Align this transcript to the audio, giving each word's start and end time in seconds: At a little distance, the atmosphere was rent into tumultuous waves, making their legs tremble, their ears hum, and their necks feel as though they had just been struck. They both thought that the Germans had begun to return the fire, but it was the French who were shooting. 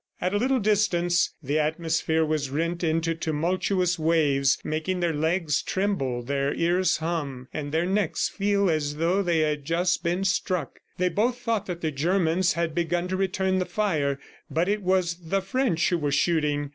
At 0.19 0.33
a 0.33 0.37
little 0.37 0.57
distance, 0.59 1.35
the 1.43 1.59
atmosphere 1.59 2.25
was 2.25 2.49
rent 2.49 2.83
into 2.83 3.13
tumultuous 3.13 3.99
waves, 3.99 4.57
making 4.63 4.99
their 4.99 5.13
legs 5.13 5.61
tremble, 5.61 6.23
their 6.23 6.55
ears 6.55 6.97
hum, 6.97 7.47
and 7.53 7.71
their 7.71 7.85
necks 7.85 8.27
feel 8.27 8.67
as 8.67 8.95
though 8.95 9.21
they 9.21 9.41
had 9.41 9.63
just 9.63 10.01
been 10.03 10.23
struck. 10.23 10.79
They 10.97 11.09
both 11.09 11.37
thought 11.37 11.67
that 11.67 11.81
the 11.81 11.91
Germans 11.91 12.53
had 12.53 12.73
begun 12.73 13.09
to 13.09 13.15
return 13.15 13.59
the 13.59 13.65
fire, 13.67 14.19
but 14.49 14.67
it 14.67 14.81
was 14.81 15.29
the 15.29 15.39
French 15.39 15.89
who 15.89 15.99
were 15.99 16.11
shooting. 16.11 16.69